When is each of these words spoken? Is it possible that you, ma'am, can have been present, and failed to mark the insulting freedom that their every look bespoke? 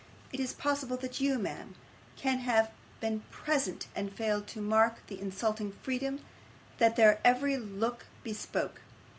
Is 0.33 0.53
it 0.53 0.57
possible 0.57 0.97
that 0.97 1.21
you, 1.21 1.37
ma'am, 1.37 1.75
can 2.15 2.39
have 2.39 2.71
been 3.01 3.19
present, 3.29 3.85
and 3.95 4.11
failed 4.11 4.47
to 4.47 4.59
mark 4.59 5.05
the 5.05 5.21
insulting 5.21 5.73
freedom 5.83 6.21
that 6.79 6.95
their 6.95 7.21
every 7.23 7.55
look 7.55 8.07
bespoke? 8.23 8.81